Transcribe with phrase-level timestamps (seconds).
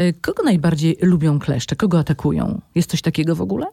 [0.00, 1.76] Y, kogo najbardziej lubią kleszcze?
[1.76, 2.60] Kogo atakują?
[2.74, 3.66] Jest coś takiego w ogóle?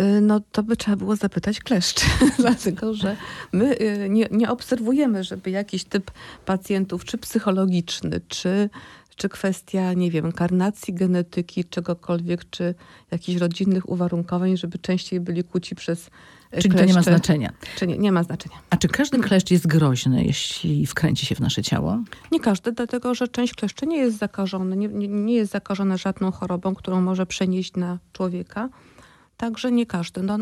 [0.00, 2.06] Y, no to by trzeba było zapytać kleszczy,
[2.38, 3.16] dlatego że
[3.52, 6.10] my y, nie, nie obserwujemy, żeby jakiś typ
[6.46, 8.70] pacjentów, czy psychologiczny, czy,
[9.16, 12.74] czy kwestia, nie wiem, karnacji, genetyki, czegokolwiek, czy
[13.10, 16.10] jakichś rodzinnych uwarunkowań, żeby częściej byli kłóci przez
[16.58, 17.52] Czyli to nie ma znaczenia.
[17.76, 18.56] Czy nie, nie ma znaczenia.
[18.70, 21.98] A czy każdy kleszcz jest groźny, jeśli wkręci się w nasze ciało?
[22.32, 26.74] Nie każdy, dlatego że część kleszczy nie jest zakażona, nie, nie, jest zakażona żadną chorobą,
[26.74, 28.68] którą może przenieść na człowieka.
[29.36, 30.22] Także nie każdy.
[30.22, 30.38] No,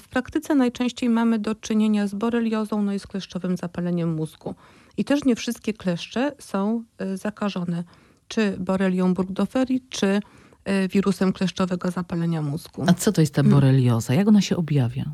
[0.00, 4.54] w praktyce najczęściej mamy do czynienia z boreliozą, no i z kleszczowym zapaleniem mózgu.
[4.96, 7.84] I też nie wszystkie kleszcze są y, zakażone
[8.28, 12.84] czy borelią Burgdorferi, czy y, wirusem kleszczowego zapalenia mózgu.
[12.86, 14.14] A co to jest ta borelioza?
[14.14, 15.04] Jak ona się objawia?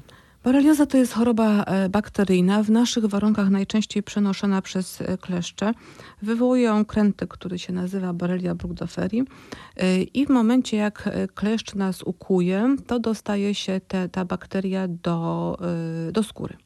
[0.47, 5.73] Borelioza to jest choroba e, bakteryjna, w naszych warunkach najczęściej przenoszona przez e, kleszcze.
[6.23, 9.23] Wywołuje ją krętek, który się nazywa Borrelia burgdorferi
[9.77, 15.59] e, i w momencie jak kleszcz nas ukuje, to dostaje się te, ta bakteria do,
[16.13, 16.57] do skóry.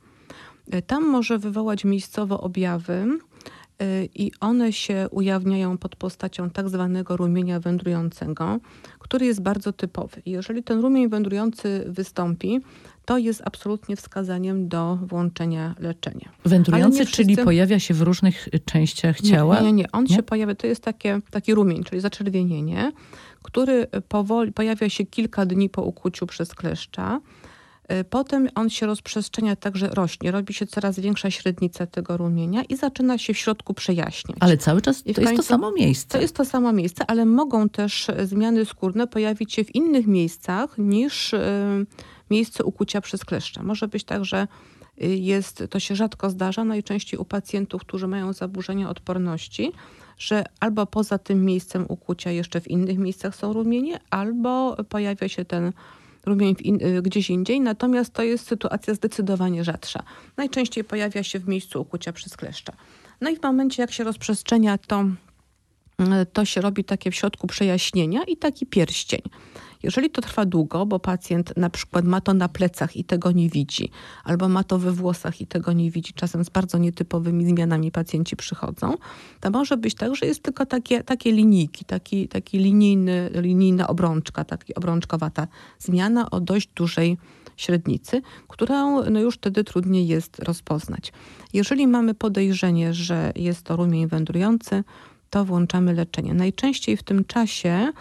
[0.86, 3.06] Tam może wywołać miejscowo objawy,
[4.14, 8.58] i one się ujawniają pod postacią tak zwanego rumienia wędrującego,
[8.98, 10.22] który jest bardzo typowy.
[10.26, 12.60] Jeżeli ten rumień wędrujący wystąpi,
[13.04, 16.28] to jest absolutnie wskazaniem do włączenia leczenia.
[16.44, 17.16] Wędrujący, wszyscy...
[17.16, 19.60] czyli pojawia się w różnych częściach ciała?
[19.60, 19.92] Nie, nie, nie.
[19.92, 20.16] On nie?
[20.16, 22.92] się pojawia, to jest takie, taki rumień, czyli zaczerwienienie,
[23.42, 27.20] który powoli, pojawia się kilka dni po ukuciu przez kleszcza.
[27.92, 30.30] Y, potem on się rozprzestrzenia, także rośnie.
[30.30, 34.38] Robi się coraz większa średnica tego rumienia i zaczyna się w środku przejaśniać.
[34.40, 36.08] Ale cały czas to jest to samo miejsce.
[36.18, 40.78] To jest to samo miejsce, ale mogą też zmiany skórne pojawić się w innych miejscach
[40.78, 41.40] niż y,
[42.30, 43.62] miejsce ukucia przez kleszcza.
[43.62, 44.48] Może być tak, że
[45.02, 49.72] y, jest, to się rzadko zdarza, najczęściej u pacjentów, którzy mają zaburzenia odporności,
[50.18, 55.44] że albo poza tym miejscem ukucia jeszcze w innych miejscach są rumienie, albo pojawia się
[55.44, 55.72] ten
[56.26, 60.02] rumień in, y, gdzieś indziej, natomiast to jest sytuacja zdecydowanie rzadsza.
[60.36, 62.72] Najczęściej pojawia się w miejscu ukucia przez kleszcza.
[63.20, 65.04] No i w momencie, jak się rozprzestrzenia, to,
[66.00, 69.20] y, to się robi takie w środku przejaśnienia i taki pierścień.
[69.82, 73.48] Jeżeli to trwa długo, bo pacjent na przykład ma to na plecach i tego nie
[73.48, 73.90] widzi,
[74.24, 78.36] albo ma to we włosach i tego nie widzi, czasem z bardzo nietypowymi zmianami pacjenci
[78.36, 78.94] przychodzą,
[79.40, 84.44] to może być tak, że jest tylko takie, takie linijki, taki, taki linijny, linijna obrączka,
[84.44, 85.46] taki obrączkowata
[85.78, 87.18] zmiana o dość dużej
[87.56, 91.12] średnicy, którą no już wtedy trudniej jest rozpoznać.
[91.52, 94.84] Jeżeli mamy podejrzenie, że jest to rumień wędrujący,
[95.30, 96.34] to włączamy leczenie.
[96.34, 97.92] Najczęściej w tym czasie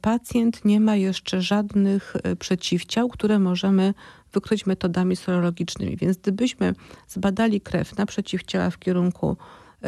[0.00, 3.94] pacjent nie ma jeszcze żadnych y, przeciwciał, które możemy
[4.32, 5.96] wykryć metodami serologicznymi.
[5.96, 6.74] Więc gdybyśmy
[7.08, 9.36] zbadali krew na przeciwciała w kierunku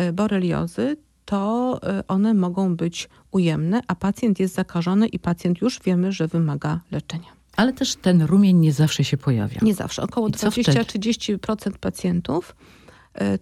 [0.08, 6.12] y, boreliozy, to one mogą być ujemne, a pacjent jest zakażony i pacjent już wiemy,
[6.12, 7.28] że wymaga leczenia.
[7.56, 9.60] Ale też ten rumień nie zawsze się pojawia.
[9.62, 10.02] Nie zawsze.
[10.02, 12.56] Około 20-30% pacjentów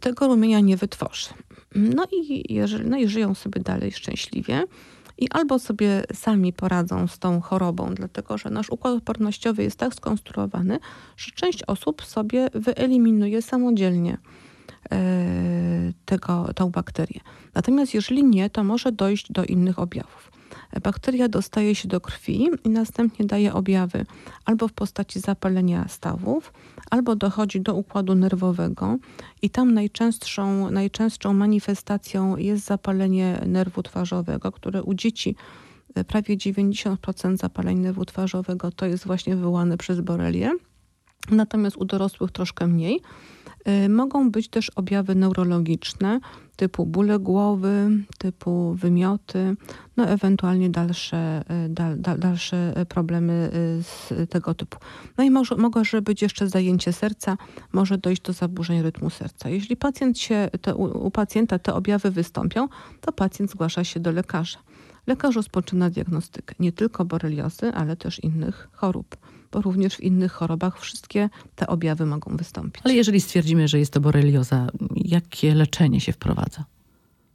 [0.01, 1.29] tego rumienia nie wytworzy.
[1.75, 4.65] No i, jeżeli, no i żyją sobie dalej szczęśliwie.
[5.19, 9.95] I albo sobie sami poradzą z tą chorobą, dlatego że nasz układ odpornościowy jest tak
[9.95, 10.79] skonstruowany,
[11.17, 14.19] że część osób sobie wyeliminuje samodzielnie
[14.93, 14.99] e,
[16.05, 17.21] tego, tą bakterię.
[17.55, 20.38] Natomiast jeżeli nie, to może dojść do innych objawów.
[20.83, 24.07] Bakteria dostaje się do krwi i następnie daje objawy
[24.45, 26.53] albo w postaci zapalenia stawów,
[26.91, 28.97] albo dochodzi do układu nerwowego
[29.43, 35.37] i tam najczęstszą, najczęstszą manifestacją jest zapalenie nerwu twarzowego, które u dzieci
[35.95, 40.53] e, prawie 90% zapaleń nerwu twarzowego to jest właśnie wywołane przez borelię,
[41.31, 43.01] natomiast u dorosłych troszkę mniej.
[43.65, 46.21] E, mogą być też objawy neurologiczne
[46.59, 49.57] typu bóle głowy, typu wymioty,
[49.97, 51.17] no ewentualnie dalsze,
[51.49, 54.79] e, dal, dal, dalsze problemy e, z tego typu.
[55.19, 57.37] No i może, może być jeszcze zajęcie serca,
[57.73, 59.49] może dojść do zaburzeń rytmu serca.
[59.49, 62.69] Jeśli pacjent się, te, u, u pacjenta te objawy wystąpią,
[63.01, 64.59] to pacjent zgłasza się do lekarza.
[65.09, 69.17] Lekarz rozpoczyna diagnostykę nie tylko boreliozy, ale też innych chorób
[69.53, 72.83] bo również w innych chorobach wszystkie te objawy mogą wystąpić.
[72.85, 74.67] Ale jeżeli stwierdzimy, że jest to borelioza,
[74.97, 76.65] jakie leczenie się wprowadza?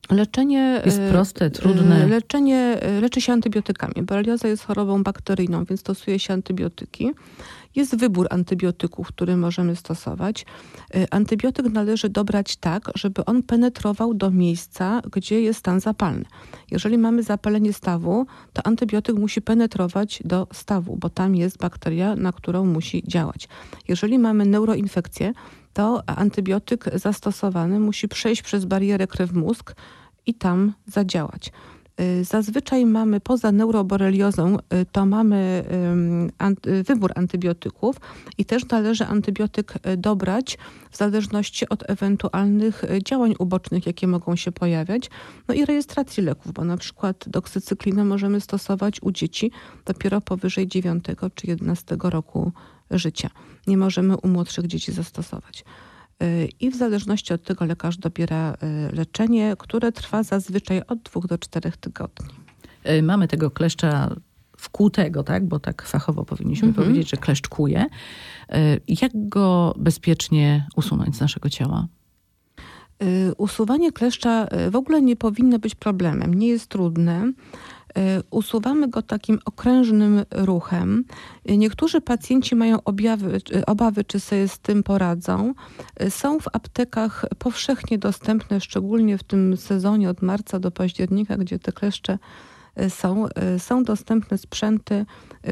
[0.10, 2.04] Leczenie jest e, proste, trudne.
[2.04, 3.94] E, leczenie e, leczy się antybiotykami.
[4.06, 7.12] Borelioza jest chorobą bakteryjną, więc stosuje się antybiotyki.
[7.76, 10.46] Jest wybór antybiotyków, który możemy stosować.
[11.12, 16.26] Antybiotyk należy dobrać tak, żeby on penetrował do miejsca, gdzie jest stan zapalny.
[16.72, 22.32] Jeżeli mamy zapalenie stawu, to antybiotyk musi penetrować do stawu, bo tam jest bakteria, na
[22.32, 23.48] którą musi działać.
[23.88, 25.34] Jeżeli mamy neuroinfekcję,
[25.74, 29.76] to antybiotyk zastosowany musi przejść przez barierę krew-mózg
[30.26, 31.52] i tam zadziałać.
[32.02, 35.64] Y, Zazwyczaj mamy poza neuroboreliozą, y, to mamy
[36.68, 37.96] y, wybór antybiotyków
[38.38, 40.58] i też należy antybiotyk dobrać
[40.92, 45.10] w zależności od ewentualnych działań ubocznych, jakie mogą się pojawiać.
[45.48, 49.52] No i rejestracji leków, bo na przykład doksycyklinę możemy stosować u dzieci
[49.86, 51.04] dopiero powyżej 9
[51.36, 52.52] czy 11 roku
[52.98, 53.30] życia.
[53.68, 55.64] Nie możemy u młodszych dzieci zastosować.
[56.24, 58.54] Y, I w zależności od tego lekarz dobiera
[58.92, 62.30] y, leczenie, które trwa zazwyczaj od 2 do 4 tygodni.
[62.90, 64.16] Y, Mamy tego kleszcza
[64.58, 65.48] wkłutego, tak?
[65.48, 66.88] Bo tak fachowo powinniśmy Mhm.
[66.88, 67.86] powiedzieć, że kleszcz kłuje.
[69.02, 71.88] Jak go bezpiecznie usunąć z naszego ciała?
[73.38, 77.34] Usuwanie kleszcza w ogóle nie powinno być problemem, nie jest trudne.
[77.98, 81.06] Y, Usuwamy go takim okrężnym ruchem.
[81.50, 85.54] Y, Niektórzy pacjenci mają objawy, czy- obawy, czy sobie z tym poradzą.
[86.04, 91.60] Y, Są w aptekach powszechnie dostępne, szczególnie w tym sezonie od marca do października, gdzie
[91.60, 92.18] te kleszcze
[92.82, 93.26] y, są.
[93.56, 95.06] y, Są dostępne sprzęty, y,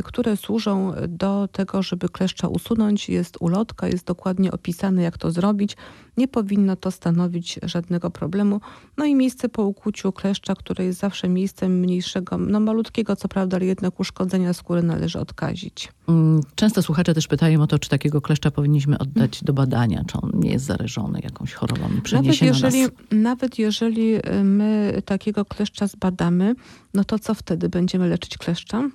[0.03, 3.09] które służą do tego, żeby kleszcza usunąć.
[3.09, 5.77] Jest ulotka, jest dokładnie opisane, jak to zrobić.
[6.17, 8.61] Nie powinno to stanowić żadnego problemu.
[8.97, 13.57] No i miejsce po ukłuciu kleszcza, które jest zawsze miejscem mniejszego, no malutkiego, co prawda,
[13.57, 15.91] ale jednak uszkodzenia skóry należy odkazić.
[16.07, 20.17] Mm, Często słuchacze też pytają o to, czy takiego kleszcza powinniśmy oddać do badania, czy
[20.21, 22.91] on nie jest zarażony jakąś chorobą i Nawet przeniesie jeżeli, na nas.
[23.11, 26.55] nawet jeżeli y, my takiego kleszcza zbadamy,
[26.93, 27.69] no to co wtedy?
[27.69, 28.89] Będziemy leczyć kleszcza?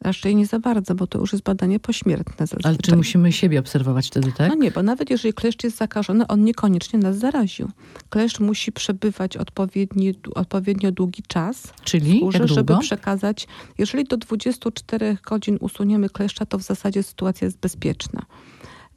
[0.00, 2.68] Raczej nie za bardzo, bo to już jest badanie pośmiertne zazwyczaj.
[2.70, 4.48] Ale czy musimy siebie obserwować wtedy, tak?
[4.48, 7.68] No nie, bo nawet jeżeli kleszcz jest zakażony, on niekoniecznie nas zaraził.
[8.10, 12.80] Kleszcz musi przebywać odpowiedni, odpowiednio długi czas Czyli skórze, jak żeby długo?
[12.80, 13.46] przekazać.
[13.78, 18.22] Jeżeli do 24 godzin usuniemy kleszcza, to w zasadzie sytuacja jest bezpieczna.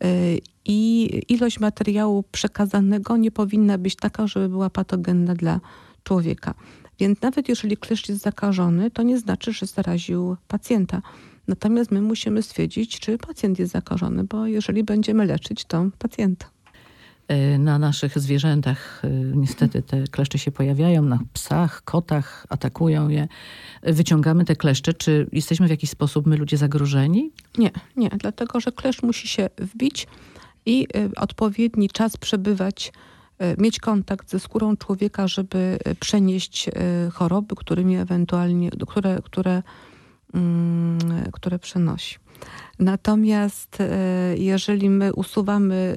[0.04, 5.60] Y, I ilość materiału przekazanego nie powinna być taka, żeby była patogenna dla
[6.04, 6.54] człowieka.
[7.04, 11.02] Więc nawet jeżeli kleszcz jest zakażony, to nie znaczy, że zaraził pacjenta.
[11.48, 16.46] Natomiast my musimy stwierdzić, czy pacjent jest zakażony, bo jeżeli będziemy leczyć, to pacjenta.
[17.32, 23.28] Y, Na naszych zwierzętach y, niestety te kleszcze się pojawiają, na psach, kotach, atakują je.
[23.88, 24.94] Y, Wyciągamy te kleszcze.
[24.94, 27.32] Czy jesteśmy w jakiś sposób my ludzie zagrożeni?
[27.58, 30.08] Nie, nie, dlatego że kleszcz musi się wbić
[30.66, 32.92] i odpowiedni czas przebywać,
[33.58, 36.72] mieć kontakt ze skórą człowieka, żeby y, przenieść y,
[37.12, 39.64] choroby, którymi ewentualnie, które, które,
[40.34, 41.00] mm,
[41.32, 42.18] które przenosi.
[42.80, 43.78] Natomiast
[44.36, 45.96] jeżeli my usuwamy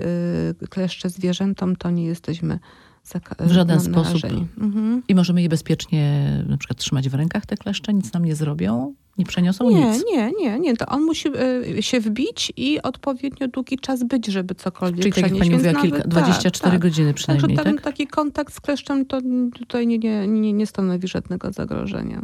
[0.70, 2.58] kleszcze zwierzętom, to nie jesteśmy
[3.38, 4.24] W żaden sposób.
[4.58, 5.02] Mhm.
[5.08, 7.94] I możemy je bezpiecznie na przykład trzymać w rękach te kleszcze?
[7.94, 8.94] Nic nam nie zrobią?
[9.18, 10.04] Nie przeniosą Nie, nic?
[10.12, 10.76] nie, nie, nie.
[10.76, 11.28] To on musi
[11.78, 15.50] y, się wbić i odpowiednio długi czas być, żeby cokolwiek Czyli tak jak przenieść.
[15.50, 17.16] pani mówiła, kilka, 24 tak, godziny tak.
[17.16, 17.84] przynajmniej, Także tam tak?
[17.84, 19.18] taki kontakt z kleszczem to
[19.58, 22.22] tutaj nie, nie, nie, nie stanowi żadnego zagrożenia.